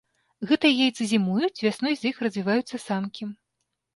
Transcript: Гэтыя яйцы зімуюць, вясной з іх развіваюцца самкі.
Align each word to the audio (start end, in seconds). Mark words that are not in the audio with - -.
Гэтыя 0.51 0.77
яйцы 0.85 1.03
зімуюць, 1.11 1.59
вясной 1.67 1.93
з 1.99 2.11
іх 2.11 2.15
развіваюцца 2.27 2.79
самкі. 2.87 3.29